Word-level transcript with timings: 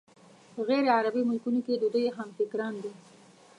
په 0.53 0.59
غیرعربي 0.69 1.21
ملکونو 1.29 1.59
کې 1.65 1.73
د 1.77 1.85
دوی 1.93 2.07
همفکران 2.17 2.73
دي. 2.83 2.91